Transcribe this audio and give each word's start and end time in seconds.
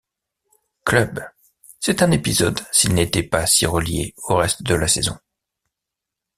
Club, 0.83 1.23
c'est 1.79 2.01
un 2.01 2.09
épisode 2.09 2.59
s'il 2.71 2.95
n'était 2.95 3.21
pas 3.21 3.45
si 3.45 3.67
relié 3.67 4.15
au 4.23 4.35
reste 4.35 4.63
de 4.63 4.73
la 4.73 4.87
saison. 4.87 5.15